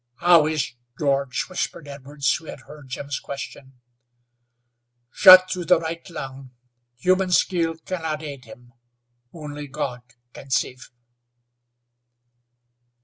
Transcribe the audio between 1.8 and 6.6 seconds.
Edwards, who had heard Jim's question. "Shot through the right lung.